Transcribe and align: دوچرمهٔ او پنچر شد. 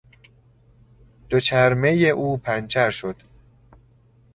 دوچرمهٔ 1.29 2.09
او 2.09 2.37
پنچر 2.37 2.89
شد. 2.89 3.15